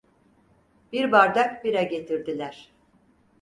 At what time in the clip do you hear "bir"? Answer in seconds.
0.93-1.11